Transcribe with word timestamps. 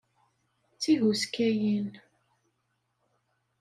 D 0.71 0.75
tihuskayin. 0.81 1.89